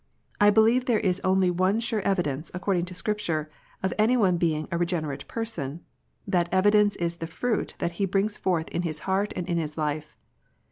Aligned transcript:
I 0.39 0.49
believe 0.49 0.85
there 0.85 0.99
is 0.99 1.21
only 1.23 1.51
one 1.51 1.79
sure 1.79 2.01
evidence, 2.01 2.49
according 2.55 2.85
to 2.85 2.95
Scripture, 2.95 3.51
of 3.83 3.93
any 3.99 4.17
one 4.17 4.37
being 4.37 4.67
a 4.71 4.77
re 4.79 4.87
generate 4.87 5.27
person. 5.27 5.81
That 6.25 6.49
evidence 6.51 6.95
is 6.95 7.17
the 7.17 7.27
fruit 7.27 7.75
that 7.77 7.91
he 8.01 8.05
brings 8.05 8.39
fortli 8.39 8.71
in 8.71 8.81
his 8.81 9.01
heart 9.01 9.31
and 9.35 9.47
in 9.47 9.57
his 9.59 9.77
life. 9.77 10.17